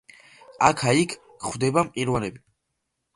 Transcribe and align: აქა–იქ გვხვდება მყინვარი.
აქა–იქ 0.69 1.13
გვხვდება 1.43 1.83
მყინვარი. 1.91 2.33